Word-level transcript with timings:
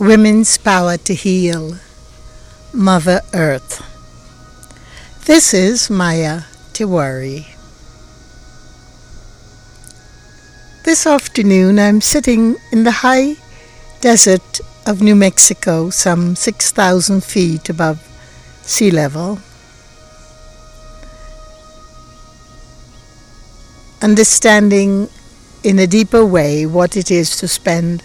Women's 0.00 0.56
Power 0.56 0.96
to 0.96 1.12
Heal, 1.12 1.76
Mother 2.72 3.20
Earth. 3.34 3.84
This 5.26 5.52
is 5.52 5.90
Maya 5.90 6.44
Tiwari. 6.72 7.44
This 10.86 11.06
afternoon 11.06 11.78
I'm 11.78 12.00
sitting 12.00 12.56
in 12.72 12.84
the 12.84 13.04
high 13.04 13.36
desert 14.00 14.62
of 14.86 15.02
New 15.02 15.14
Mexico, 15.14 15.90
some 15.90 16.34
6,000 16.34 17.22
feet 17.22 17.68
above 17.68 18.00
sea 18.62 18.90
level. 18.90 19.38
Understanding 24.00 25.10
in 25.62 25.78
a 25.78 25.86
deeper 25.86 26.24
way 26.24 26.64
what 26.64 26.96
it 26.96 27.10
is 27.10 27.36
to 27.36 27.46
spend 27.46 28.02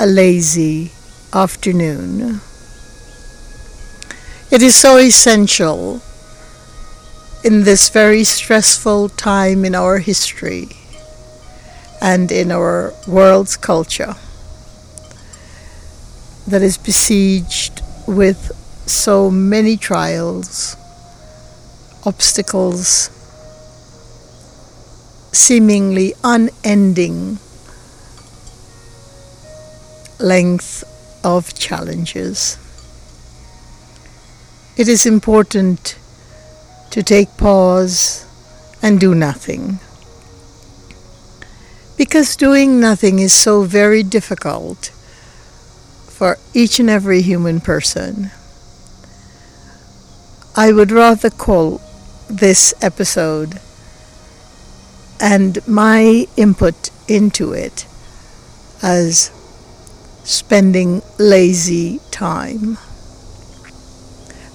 a 0.00 0.06
lazy 0.06 0.90
afternoon. 1.34 2.40
It 4.50 4.60
is 4.60 4.76
so 4.76 4.98
essential 4.98 6.02
in 7.42 7.64
this 7.64 7.88
very 7.88 8.22
stressful 8.22 9.08
time 9.10 9.64
in 9.64 9.74
our 9.74 9.98
history 9.98 10.68
and 12.02 12.30
in 12.30 12.52
our 12.52 12.92
world's 13.08 13.56
culture 13.56 14.14
that 16.46 16.60
is 16.60 16.76
besieged 16.76 17.80
with 18.06 18.52
so 18.84 19.30
many 19.30 19.76
trials, 19.78 20.76
obstacles, 22.04 23.08
seemingly 25.32 26.12
unending 26.22 27.38
length 30.18 30.84
of 31.24 31.54
challenges. 31.54 32.58
It 34.76 34.88
is 34.88 35.06
important 35.06 35.96
to 36.90 37.02
take 37.02 37.36
pause 37.36 38.26
and 38.82 38.98
do 38.98 39.14
nothing. 39.14 39.78
Because 41.96 42.36
doing 42.36 42.80
nothing 42.80 43.18
is 43.18 43.32
so 43.32 43.62
very 43.62 44.02
difficult 44.02 44.90
for 46.08 46.38
each 46.54 46.80
and 46.80 46.90
every 46.90 47.22
human 47.22 47.60
person. 47.60 48.30
I 50.56 50.72
would 50.72 50.90
rather 50.90 51.30
call 51.30 51.80
this 52.28 52.74
episode 52.82 53.60
and 55.20 55.66
my 55.68 56.26
input 56.36 56.90
into 57.08 57.52
it 57.52 57.86
as 58.82 59.30
spending 60.24 61.02
lazy 61.18 62.00
time. 62.10 62.78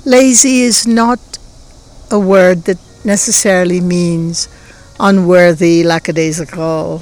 Lazy 0.05 0.61
is 0.61 0.87
not 0.87 1.19
a 2.09 2.19
word 2.19 2.63
that 2.63 2.77
necessarily 3.03 3.81
means 3.81 4.47
unworthy, 4.99 5.83
lackadaisical, 5.83 7.01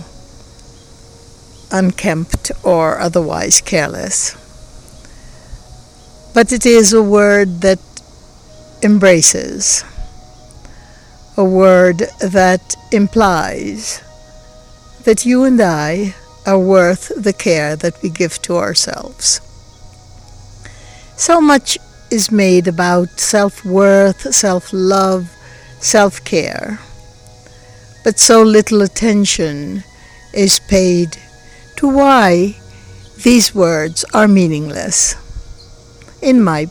unkempt, 1.72 2.52
or 2.64 3.00
otherwise 3.00 3.62
careless. 3.62 4.36
But 6.34 6.52
it 6.52 6.66
is 6.66 6.94
a 6.94 7.04
word 7.04 7.62
that 7.62 7.80
embraces, 8.82 9.84
a 11.38 11.46
word 11.46 12.00
that 12.20 12.76
implies 12.92 14.02
that 15.04 15.26
you 15.26 15.44
and 15.44 15.62
I 15.62 16.16
are 16.46 16.60
worth 16.60 17.12
the 17.16 17.34
care 17.34 17.76
that 17.76 18.02
we 18.02 18.10
give 18.10 18.42
to 18.44 18.58
ourselves. 18.58 19.42
So 21.18 21.42
much 21.42 21.78
is 22.12 22.32
made 22.32 22.68
about 22.68 23.20
self 23.20 23.66
worth, 23.66 24.34
self 24.34 24.72
love, 24.72 25.32
self 25.80 26.24
care, 26.24 26.80
but 28.04 28.20
so 28.20 28.44
little 28.44 28.82
attention 28.82 29.84
is 30.34 30.60
paid 30.60 31.18
to 31.78 31.88
why 31.88 32.56
these 33.24 33.56
words 33.56 34.06
are 34.14 34.28
meaningless, 34.28 35.16
in 36.22 36.44
my 36.44 36.68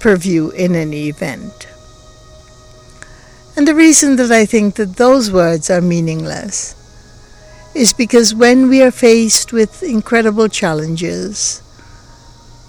purview, 0.00 0.50
in 0.50 0.74
any 0.74 1.08
event. 1.08 1.68
And 3.56 3.66
the 3.66 3.74
reason 3.74 4.16
that 4.16 4.30
I 4.30 4.46
think 4.46 4.74
that 4.76 4.96
those 4.96 5.30
words 5.30 5.70
are 5.70 5.80
meaningless 5.80 6.74
is 7.74 7.92
because 7.92 8.34
when 8.34 8.68
we 8.68 8.82
are 8.82 8.90
faced 8.90 9.52
with 9.52 9.82
incredible 9.82 10.48
challenges, 10.48 11.60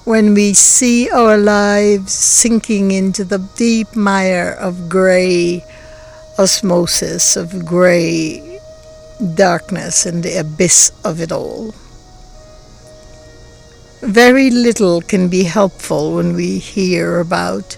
when 0.06 0.34
we 0.34 0.54
see 0.54 1.10
our 1.10 1.38
lives 1.38 2.12
sinking 2.14 2.92
into 2.92 3.24
the 3.24 3.40
deep 3.56 3.96
mire 3.96 4.52
of 4.60 4.90
gray 4.90 5.64
osmosis, 6.38 7.36
of 7.36 7.66
gray 7.66 8.60
darkness 9.36 10.06
and 10.06 10.24
the 10.24 10.40
abyss 10.40 10.92
of 11.06 11.22
it 11.22 11.32
all. 11.32 11.74
Very 14.02 14.50
little 14.50 15.02
can 15.02 15.30
be 15.30 15.44
helpful 15.44 16.16
when 16.16 16.34
we 16.34 16.58
hear 16.58 17.20
about 17.20 17.78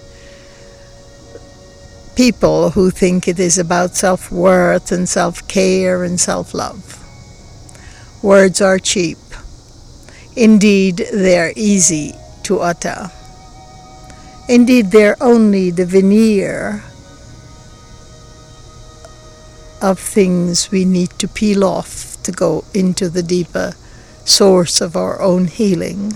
people 2.16 2.70
who 2.70 2.90
think 2.90 3.28
it 3.28 3.40
is 3.40 3.58
about 3.58 3.96
self 3.96 4.32
worth 4.32 4.92
and 4.92 5.10
self 5.10 5.46
care 5.50 6.04
and 6.04 6.20
self 6.20 6.54
love. 6.54 7.03
Words 8.24 8.62
are 8.62 8.80
cheap. 8.80 9.18
Indeed, 10.34 11.10
they 11.12 11.38
are 11.38 11.52
easy 11.58 12.14
to 12.44 12.60
utter. 12.62 13.12
Indeed, 14.48 14.92
they're 14.92 15.18
only 15.20 15.72
the 15.72 15.86
veneer 15.86 16.82
of 19.82 20.00
things 20.00 20.72
we 20.72 20.86
need 20.86 21.10
to 21.20 21.28
peel 21.28 21.66
off 21.66 22.16
to 22.24 22.32
go 22.32 22.64
into 22.74 23.10
the 23.10 23.22
deeper 23.22 23.74
source 24.24 24.80
of 24.80 24.96
our 24.96 25.22
own 25.22 25.48
healing. 25.48 26.12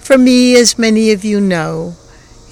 For 0.00 0.18
me, 0.18 0.54
as 0.54 0.78
many 0.78 1.12
of 1.12 1.24
you 1.24 1.40
know, 1.40 1.96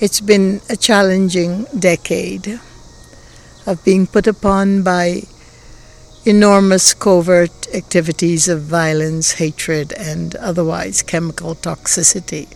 it's 0.00 0.22
been 0.22 0.62
a 0.70 0.76
challenging 0.76 1.66
decade 1.78 2.58
of 3.66 3.84
being 3.84 4.06
put 4.06 4.26
upon 4.26 4.82
by 4.82 5.24
enormous 6.24 6.94
covert 6.94 7.66
activities 7.74 8.48
of 8.48 8.62
violence, 8.62 9.32
hatred, 9.32 9.92
and 9.94 10.36
otherwise 10.36 11.02
chemical 11.02 11.54
toxicity. 11.54 12.46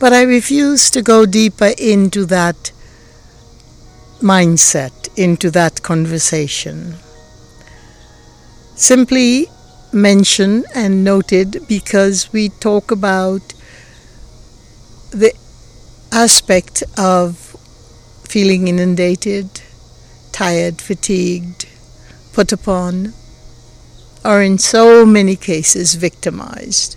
But 0.00 0.12
I 0.12 0.22
refuse 0.22 0.90
to 0.90 1.02
go 1.02 1.26
deeper 1.26 1.72
into 1.78 2.24
that 2.26 2.72
mindset, 4.20 5.08
into 5.16 5.50
that 5.52 5.82
conversation. 5.82 6.96
Simply 8.74 9.46
mention 9.92 10.64
and 10.74 11.04
noted 11.04 11.64
because 11.68 12.32
we 12.32 12.48
talk 12.48 12.90
about 12.90 13.54
the 15.10 15.32
aspect 16.12 16.82
of 16.96 17.36
feeling 18.24 18.68
inundated, 18.68 19.60
tired, 20.32 20.80
fatigued, 20.80 21.66
put 22.32 22.52
upon, 22.52 23.12
are 24.24 24.42
in 24.42 24.58
so 24.58 25.06
many 25.06 25.36
cases 25.36 25.94
victimized. 25.94 26.96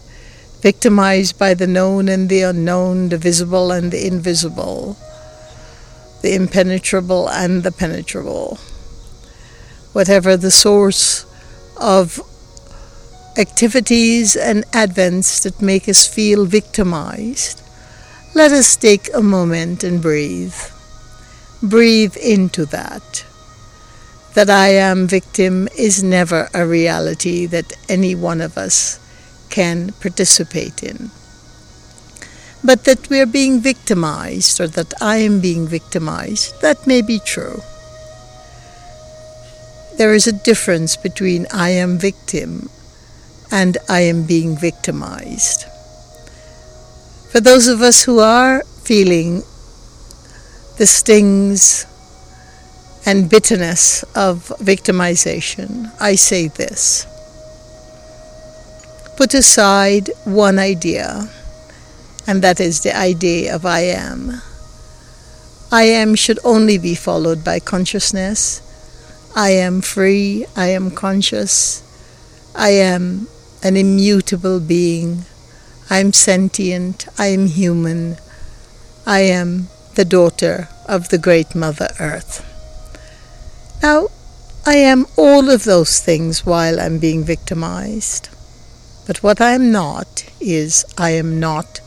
Victimized 0.62 1.38
by 1.38 1.54
the 1.54 1.68
known 1.68 2.08
and 2.08 2.30
the 2.30 2.42
unknown, 2.42 3.10
the 3.10 3.18
visible 3.18 3.72
and 3.72 3.92
the 3.92 4.06
invisible, 4.08 4.98
the 6.22 6.36
impenetrable 6.36 7.30
and 7.30 7.64
the 7.64 7.72
penetrable. 7.72 8.58
Whatever 9.92 10.38
the 10.38 10.52
source 10.52 11.26
of 11.78 12.22
activities 13.38 14.36
and 14.36 14.64
advents 14.72 15.44
that 15.44 15.62
make 15.62 15.90
us 15.90 16.08
feel 16.08 16.46
victimized, 16.46 17.62
let 18.34 18.52
us 18.52 18.76
take 18.76 19.10
a 19.14 19.22
moment 19.22 19.84
and 19.84 20.02
breathe. 20.02 20.56
Breathe 21.62 22.16
into 22.18 22.66
that 22.66 23.26
that 24.34 24.50
I 24.50 24.70
am 24.70 25.08
victim 25.08 25.68
is 25.78 26.04
never 26.04 26.50
a 26.54 26.66
reality 26.66 27.46
that 27.48 27.74
any 27.88 28.16
one 28.16 28.42
of 28.42 28.58
us 28.58 29.00
can 29.50 29.92
participate 30.02 30.82
in. 30.82 31.12
But 32.64 32.86
that 32.86 33.10
we're 33.10 33.28
being 33.28 33.60
victimized 33.60 34.60
or 34.60 34.68
that 34.68 34.94
I 35.02 35.18
am 35.18 35.40
being 35.40 35.68
victimized, 35.68 36.62
that 36.62 36.88
may 36.88 37.02
be 37.02 37.20
true. 37.20 37.62
There 39.98 40.14
is 40.14 40.26
a 40.26 40.32
difference 40.44 40.98
between 40.98 41.46
I 41.54 41.70
am 41.70 42.00
victim 42.00 42.70
and 43.52 43.78
I 43.88 44.02
am 44.02 44.24
being 44.24 44.58
victimized. 44.58 45.66
For 47.32 47.40
those 47.40 47.68
of 47.68 47.82
us 47.82 48.04
who 48.04 48.20
are 48.20 48.64
feeling 48.82 49.44
the 50.78 50.88
stings 50.88 51.86
and 53.06 53.30
bitterness 53.30 54.04
of 54.16 54.48
victimization, 54.60 55.92
I 56.00 56.16
say 56.16 56.48
this. 56.48 57.06
put 59.18 59.34
aside 59.34 60.10
one 60.26 60.58
idea, 60.58 61.30
and 62.26 62.42
that 62.42 62.60
is 62.60 62.82
the 62.82 62.96
idea 62.96 63.56
of 63.56 63.66
I 63.66 63.82
am. 63.82 64.42
I 65.72 65.84
am 65.84 66.16
should 66.16 66.40
only 66.44 66.78
be 66.78 66.96
followed 66.96 67.44
by 67.44 67.60
consciousness. 67.60 68.62
I 69.36 69.52
am 69.52 69.82
free, 69.82 70.46
I 70.56 70.68
am 70.68 70.92
conscious, 70.92 71.82
I 72.56 72.70
am 72.70 73.28
an 73.64 73.78
immutable 73.78 74.60
being, 74.60 75.26
I 75.90 76.00
am 76.00 76.14
sentient, 76.14 77.08
I 77.18 77.28
am 77.28 77.48
human, 77.48 78.18
I 79.06 79.22
am 79.22 79.68
the 79.96 80.06
daughter 80.06 80.70
of 80.88 81.10
the 81.10 81.18
great 81.18 81.56
Mother 81.56 81.90
Earth. 82.00 82.53
Now, 83.84 84.08
I 84.66 84.76
am 84.76 85.08
all 85.18 85.50
of 85.50 85.66
those 85.66 86.00
things 86.00 86.46
while 86.46 86.80
I'm 86.80 87.00
being 87.00 87.26
victimized. 87.26 88.30
But 89.06 89.22
what 89.22 89.42
I 89.42 89.52
am 89.52 89.74
not 89.74 90.24
is 90.40 90.86
I 90.98 91.10
am 91.10 91.38
not 91.38 91.82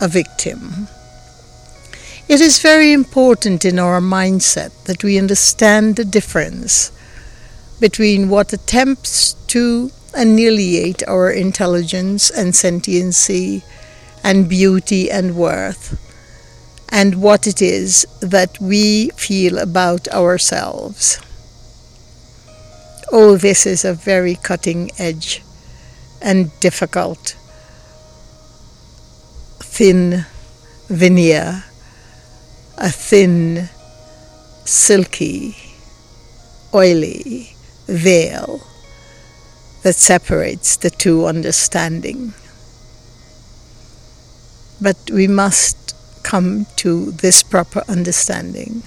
a 0.00 0.08
victim. 0.08 0.88
It 2.28 2.40
is 2.40 2.62
very 2.62 2.94
important 2.94 3.66
in 3.66 3.78
our 3.78 4.00
mindset 4.00 4.72
that 4.84 5.04
we 5.04 5.18
understand 5.18 5.96
the 5.96 6.04
difference 6.06 6.92
between 7.78 8.30
what 8.30 8.54
attempts 8.54 9.34
to 9.48 9.90
annihilate 10.14 11.06
our 11.06 11.30
intelligence 11.30 12.30
and 12.30 12.56
sentiency 12.56 13.62
and 14.24 14.48
beauty 14.48 15.10
and 15.10 15.36
worth 15.36 16.07
and 16.88 17.20
what 17.20 17.46
it 17.46 17.60
is 17.60 18.06
that 18.20 18.58
we 18.60 19.10
feel 19.10 19.58
about 19.58 20.08
ourselves. 20.08 21.20
Oh, 23.12 23.36
this 23.36 23.66
is 23.66 23.84
a 23.84 23.94
very 23.94 24.34
cutting 24.34 24.90
edge 24.98 25.42
and 26.20 26.50
difficult, 26.60 27.36
thin 29.60 30.26
veneer, 30.88 31.64
a 32.76 32.90
thin, 32.90 33.68
silky, 34.64 35.56
oily 36.74 37.54
veil 37.86 38.60
that 39.82 39.94
separates 39.94 40.76
the 40.76 40.90
two 40.90 41.24
understanding. 41.24 42.34
But 44.80 44.96
we 45.10 45.26
must 45.26 45.87
come 46.18 46.66
to 46.76 47.12
this 47.12 47.42
proper 47.42 47.82
understanding, 47.88 48.82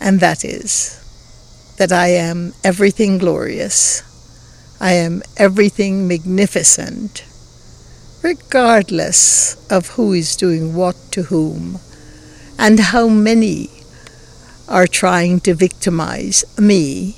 and 0.00 0.20
that 0.20 0.44
is 0.44 0.94
that 1.78 1.92
I 1.92 2.08
am 2.08 2.54
everything 2.62 3.18
glorious, 3.18 4.02
I 4.80 4.92
am 4.92 5.22
everything 5.36 6.06
magnificent, 6.06 7.24
regardless 8.22 9.56
of 9.70 9.90
who 9.90 10.12
is 10.12 10.36
doing 10.36 10.74
what 10.74 10.96
to 11.12 11.24
whom, 11.24 11.78
and 12.58 12.78
how 12.78 13.08
many 13.08 13.70
are 14.68 14.86
trying 14.86 15.40
to 15.40 15.54
victimize 15.54 16.44
me, 16.58 17.16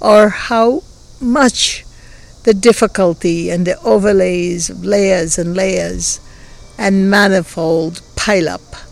or 0.00 0.28
how 0.28 0.82
much 1.20 1.84
the 2.44 2.54
difficulty 2.54 3.50
and 3.50 3.66
the 3.66 3.80
overlays 3.82 4.70
of 4.70 4.84
layers 4.84 5.38
and 5.38 5.56
layers 5.56 6.20
and 6.78 7.10
manifold 7.10 8.00
pileup 8.26 8.82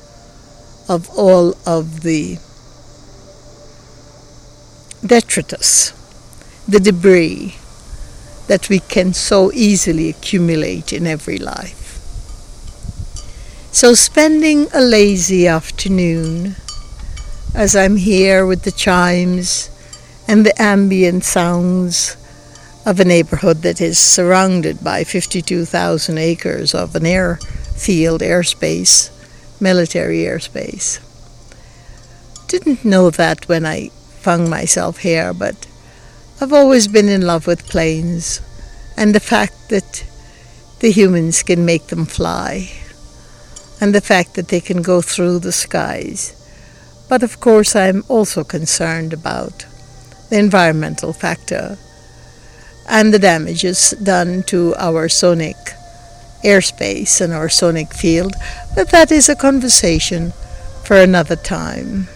of 0.88 1.10
all 1.18 1.56
of 1.66 2.02
the 2.02 2.38
detritus, 5.04 5.92
the 6.68 6.78
debris 6.78 7.56
that 8.46 8.68
we 8.68 8.78
can 8.78 9.12
so 9.12 9.50
easily 9.52 10.08
accumulate 10.08 10.92
in 10.92 11.04
every 11.04 11.36
life. 11.36 11.98
So, 13.72 13.94
spending 13.94 14.68
a 14.72 14.80
lazy 14.80 15.48
afternoon 15.48 16.54
as 17.56 17.74
I'm 17.74 17.96
here 17.96 18.46
with 18.46 18.62
the 18.62 18.70
chimes 18.70 19.68
and 20.28 20.46
the 20.46 20.62
ambient 20.62 21.24
sounds 21.24 22.16
of 22.86 23.00
a 23.00 23.04
neighborhood 23.04 23.62
that 23.62 23.80
is 23.80 23.98
surrounded 23.98 24.84
by 24.84 25.02
52,000 25.02 26.18
acres 26.18 26.72
of 26.72 26.94
an 26.94 27.04
airfield, 27.04 28.20
airspace, 28.20 29.10
military 29.60 30.18
airspace. 30.18 31.00
Didn't 32.48 32.84
know 32.84 33.10
that 33.10 33.48
when 33.48 33.64
I 33.66 33.88
found 34.20 34.50
myself 34.50 34.98
here, 34.98 35.32
but 35.34 35.66
I've 36.40 36.52
always 36.52 36.88
been 36.88 37.08
in 37.08 37.22
love 37.22 37.46
with 37.46 37.68
planes 37.68 38.40
and 38.96 39.14
the 39.14 39.20
fact 39.20 39.68
that 39.70 40.04
the 40.80 40.90
humans 40.90 41.42
can 41.42 41.64
make 41.64 41.86
them 41.88 42.04
fly 42.04 42.70
and 43.80 43.94
the 43.94 44.00
fact 44.00 44.34
that 44.34 44.48
they 44.48 44.60
can 44.60 44.82
go 44.82 45.00
through 45.00 45.38
the 45.38 45.52
skies. 45.52 46.32
But 47.08 47.22
of 47.22 47.40
course, 47.40 47.76
I'm 47.76 48.04
also 48.08 48.44
concerned 48.44 49.12
about 49.12 49.66
the 50.30 50.38
environmental 50.38 51.12
factor 51.12 51.78
and 52.88 53.12
the 53.12 53.18
damages 53.18 53.90
done 54.02 54.42
to 54.44 54.74
our 54.76 55.08
sonic 55.08 55.56
airspace 56.44 57.20
and 57.20 57.32
our 57.32 57.48
sonic 57.48 57.92
field, 57.92 58.34
but 58.74 58.90
that 58.90 59.10
is 59.10 59.28
a 59.28 59.34
conversation 59.34 60.32
for 60.84 60.96
another 60.96 61.36
time. 61.36 62.08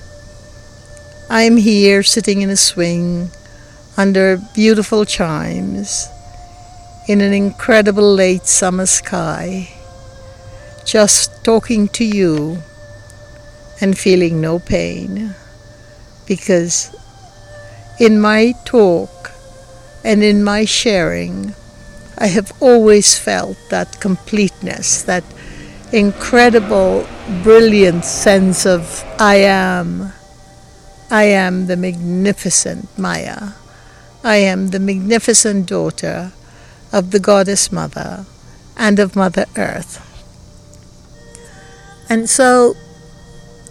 I 1.30 1.42
am 1.42 1.56
here 1.56 2.02
sitting 2.02 2.42
in 2.42 2.50
a 2.50 2.56
swing 2.56 3.30
under 3.96 4.38
beautiful 4.54 5.04
chimes 5.04 6.08
in 7.08 7.20
an 7.20 7.32
incredible 7.32 8.14
late 8.14 8.46
summer 8.46 8.86
sky, 8.86 9.70
just 10.84 11.44
talking 11.44 11.88
to 11.88 12.04
you 12.04 12.58
and 13.80 13.98
feeling 13.98 14.40
no 14.40 14.58
pain 14.58 15.34
because 16.28 16.94
in 17.98 18.20
my 18.20 18.52
talk 18.64 19.32
and 20.04 20.22
in 20.22 20.44
my 20.44 20.64
sharing, 20.64 21.54
I 22.20 22.26
have 22.26 22.52
always 22.60 23.16
felt 23.16 23.56
that 23.70 24.00
completeness, 24.00 25.02
that 25.02 25.22
incredible, 25.92 27.06
brilliant 27.44 28.04
sense 28.04 28.66
of 28.66 29.04
I 29.20 29.36
am. 29.36 30.12
I 31.10 31.24
am 31.24 31.68
the 31.68 31.76
magnificent 31.76 32.98
Maya. 32.98 33.50
I 34.24 34.36
am 34.36 34.70
the 34.70 34.80
magnificent 34.80 35.66
daughter 35.66 36.32
of 36.92 37.12
the 37.12 37.20
Goddess 37.20 37.70
Mother 37.70 38.26
and 38.76 38.98
of 38.98 39.14
Mother 39.14 39.46
Earth. 39.56 40.04
And 42.10 42.28
so, 42.28 42.74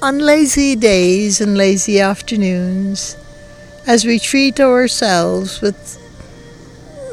on 0.02 0.20
lazy 0.20 0.76
days 0.78 1.42
and 1.42 1.58
lazy 1.58 2.00
afternoons, 2.00 3.18
as 3.86 4.06
we 4.06 4.20
treat 4.20 4.60
ourselves 4.60 5.60
with 5.60 6.00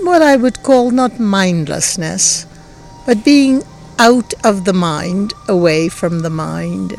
what 0.04 0.22
I 0.22 0.36
would 0.36 0.62
call 0.62 0.90
not 0.90 1.18
mindlessness, 1.18 2.46
but 3.06 3.24
being 3.24 3.62
out 3.98 4.34
of 4.44 4.64
the 4.64 4.72
mind, 4.72 5.32
away 5.48 5.88
from 5.88 6.20
the 6.20 6.30
mind, 6.30 6.96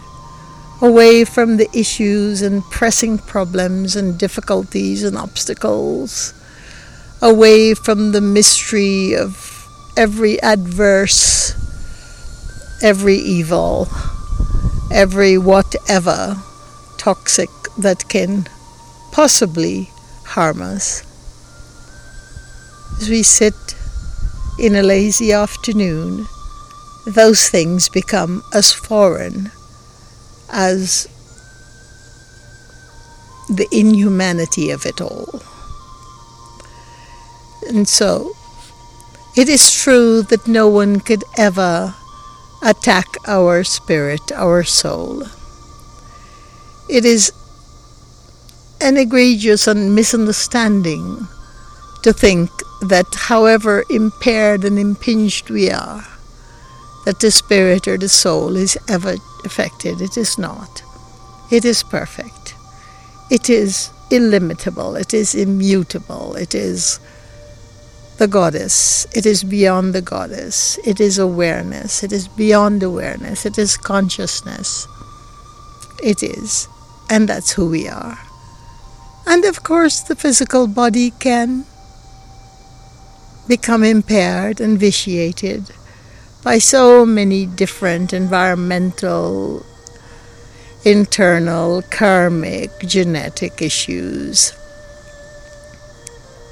away 0.81 1.25
from 1.25 1.57
the 1.57 1.69
issues 1.77 2.41
and 2.41 2.63
pressing 2.63 3.17
problems 3.17 3.95
and 3.95 4.17
difficulties 4.17 5.03
and 5.03 5.17
obstacles, 5.17 6.33
away 7.21 7.73
from 7.73 8.11
the 8.11 8.21
mystery 8.21 9.15
of 9.15 9.67
every 9.97 10.41
adverse, 10.41 11.53
every 12.81 13.17
evil, 13.17 13.87
every 14.91 15.37
whatever 15.37 16.35
toxic 16.97 17.49
that 17.77 18.07
can 18.09 18.47
possibly 19.11 19.89
harm 20.25 20.61
us 20.61 21.03
as 22.97 23.09
we 23.09 23.23
sit 23.23 23.75
in 24.57 24.75
a 24.75 24.83
lazy 24.83 25.31
afternoon, 25.31 26.27
those 27.05 27.49
things 27.49 27.89
become 27.89 28.43
as 28.53 28.73
foreign 28.73 29.51
as 30.49 31.07
the 33.49 33.67
inhumanity 33.71 34.71
of 34.71 34.85
it 34.85 35.01
all. 35.01 35.41
And 37.67 37.87
so, 37.87 38.33
it 39.35 39.49
is 39.49 39.71
true 39.71 40.21
that 40.23 40.47
no 40.47 40.67
one 40.67 40.99
could 40.99 41.23
ever 41.37 41.93
attack 42.63 43.07
our 43.27 43.63
spirit, 43.63 44.31
our 44.33 44.63
soul. 44.63 45.23
It 46.89 47.05
is 47.05 47.31
an 48.79 48.97
egregious 48.97 49.67
and 49.67 49.93
misunderstanding 49.93 51.27
to 52.03 52.13
think 52.13 52.49
that 52.81 53.07
however 53.15 53.83
impaired 53.89 54.63
and 54.63 54.77
impinged 54.77 55.49
we 55.49 55.69
are, 55.69 56.05
that 57.05 57.19
the 57.19 57.31
spirit 57.31 57.87
or 57.87 57.97
the 57.97 58.09
soul 58.09 58.55
is 58.55 58.77
ever 58.89 59.15
affected. 59.43 60.01
It 60.01 60.17
is 60.17 60.37
not. 60.37 60.83
It 61.51 61.65
is 61.65 61.83
perfect. 61.83 62.55
It 63.29 63.49
is 63.49 63.91
illimitable. 64.11 64.95
It 64.95 65.13
is 65.13 65.35
immutable. 65.35 66.35
It 66.35 66.55
is 66.55 66.99
the 68.17 68.27
goddess. 68.27 69.05
It 69.15 69.25
is 69.25 69.43
beyond 69.43 69.93
the 69.93 70.01
goddess. 70.01 70.79
It 70.85 70.99
is 70.99 71.17
awareness. 71.17 72.03
It 72.03 72.11
is 72.11 72.27
beyond 72.27 72.81
awareness. 72.81 73.45
It 73.45 73.57
is 73.57 73.77
consciousness. 73.77 74.87
It 76.03 76.23
is. 76.23 76.67
And 77.09 77.27
that's 77.27 77.51
who 77.51 77.69
we 77.69 77.87
are. 77.87 78.19
And 79.27 79.45
of 79.45 79.63
course, 79.63 80.01
the 80.01 80.15
physical 80.15 80.67
body 80.67 81.11
can 81.11 81.65
become 83.47 83.83
impaired 83.83 84.59
and 84.59 84.79
vitiated 84.79 85.71
by 86.43 86.57
so 86.57 87.05
many 87.05 87.45
different 87.45 88.13
environmental, 88.13 89.65
internal, 90.83 91.81
karmic, 91.89 92.71
genetic 92.79 93.61
issues. 93.61 94.53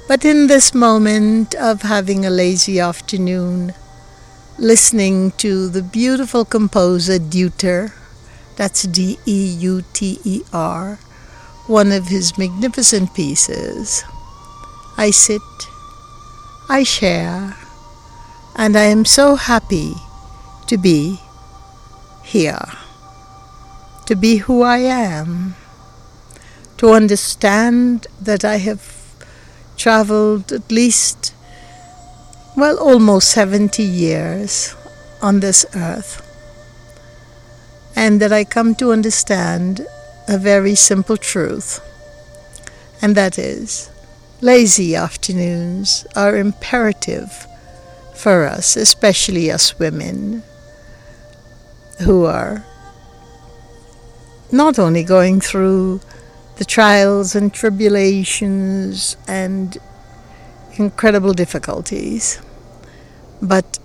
But 0.06 0.24
in 0.24 0.48
this 0.48 0.74
moment 0.74 1.54
of 1.54 1.82
having 1.82 2.26
a 2.26 2.30
lazy 2.30 2.78
afternoon, 2.80 3.72
listening 4.58 5.32
to 5.32 5.68
the 5.68 5.82
beautiful 5.82 6.44
composer 6.44 7.18
Deuter, 7.18 7.92
that's 8.56 8.82
D 8.82 9.18
E 9.26 9.56
U 9.60 9.82
T 9.92 10.18
E 10.24 10.42
R, 10.52 10.98
one 11.66 11.90
of 11.90 12.08
his 12.08 12.36
magnificent 12.36 13.14
pieces, 13.14 14.04
I 14.96 15.10
sit, 15.10 15.40
I 16.68 16.82
share, 16.82 17.56
and 18.56 18.74
I 18.74 18.84
am 18.84 19.04
so 19.04 19.36
happy 19.36 19.92
to 20.66 20.78
be 20.78 21.20
here, 22.22 22.66
to 24.06 24.16
be 24.16 24.36
who 24.38 24.62
I 24.62 24.78
am, 24.78 25.56
to 26.78 26.90
understand 26.90 28.06
that 28.18 28.46
I 28.46 28.56
have 28.56 28.82
traveled 29.76 30.52
at 30.52 30.72
least, 30.72 31.34
well, 32.56 32.78
almost 32.78 33.28
70 33.32 33.82
years 33.82 34.74
on 35.20 35.40
this 35.40 35.66
earth. 35.76 36.22
And 37.94 38.22
that 38.22 38.32
I 38.32 38.44
come 38.44 38.74
to 38.76 38.90
understand 38.90 39.86
a 40.26 40.38
very 40.38 40.74
simple 40.74 41.18
truth, 41.18 41.80
and 43.02 43.14
that 43.16 43.38
is 43.38 43.90
lazy 44.44 44.94
afternoons 44.94 46.06
are 46.14 46.36
imperative 46.36 47.46
for 48.14 48.44
us, 48.44 48.76
especially 48.76 49.50
us 49.50 49.78
women 49.78 50.42
who 52.02 52.26
are 52.26 52.62
not 54.52 54.78
only 54.78 55.02
going 55.02 55.40
through 55.40 55.98
the 56.56 56.64
trials 56.66 57.34
and 57.34 57.54
tribulations 57.54 59.16
and 59.26 59.78
incredible 60.76 61.32
difficulties. 61.32 62.38
But 63.40 63.78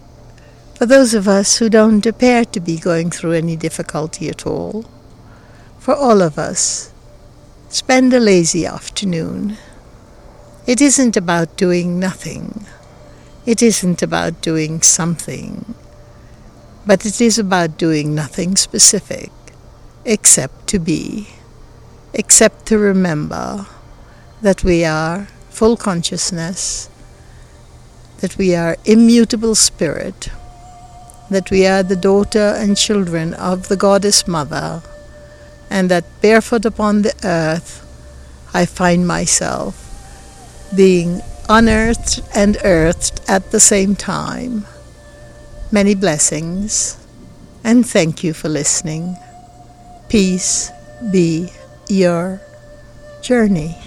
for 0.76 0.86
those 0.86 1.14
of 1.14 1.26
us 1.26 1.60
who 1.60 1.70
don't 1.70 2.06
appear 2.06 2.44
to 2.44 2.60
be 2.60 2.78
going 2.78 3.12
through 3.12 3.32
any 3.32 3.56
difficulty 3.56 4.28
at 4.28 4.46
all, 4.46 4.84
for 5.78 5.96
all 5.96 6.22
of 6.22 6.38
us, 6.38 6.92
spend 7.70 8.14
a 8.14 8.20
lazy 8.20 8.66
afternoon. 8.66 9.58
It 10.70 10.82
isn't 10.82 11.18
about 11.18 11.58
doing 11.58 12.00
nothing. 12.00 12.68
It 13.44 13.64
isn't 13.64 14.04
about 14.04 14.40
doing 14.40 14.84
something. 14.84 15.74
But 16.86 17.08
it 17.08 17.20
is 17.20 17.40
about 17.40 17.80
doing 17.80 18.14
nothing 18.14 18.56
specific 18.56 19.32
except 20.06 20.68
to 20.68 20.78
be 20.78 21.30
except 22.14 22.68
to 22.68 22.78
remember 22.78 23.66
that 24.44 24.64
we 24.64 24.86
are 24.86 25.28
full 25.50 25.76
consciousness, 25.76 26.88
that 28.20 28.38
we 28.38 28.54
are 28.54 28.78
immutable 28.86 29.56
spirit, 29.56 30.30
that 31.32 31.50
we 31.50 31.66
are 31.66 31.82
the 31.82 31.96
daughter 31.96 32.54
and 32.60 32.78
children 32.78 33.34
of 33.34 33.70
the 33.70 33.76
Goddess 33.76 34.28
Mother, 34.28 34.84
and 35.68 35.90
that 35.90 36.06
barefoot 36.22 36.64
upon 36.64 37.02
the 37.02 37.16
earth 37.24 37.84
I 38.54 38.68
find 38.68 39.08
myself 39.08 39.89
being 40.76 41.22
unearthed 41.48 42.22
and 42.36 42.58
earthed 42.64 43.22
at 43.28 43.52
the 43.52 43.60
same 43.60 43.96
time. 43.96 44.66
Many 45.72 45.96
blessings, 45.96 46.98
and 47.64 47.86
thank 47.86 48.24
you 48.24 48.34
for 48.34 48.50
listening. 48.50 49.18
Peace 50.10 50.72
be 51.12 51.52
your 51.88 52.42
journey. 53.22 53.78